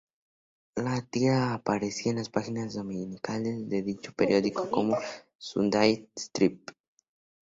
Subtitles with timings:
[0.77, 4.97] La tira aparecía en las páginas dominicales de dicho periódico, como
[5.37, 6.71] "sunday strip".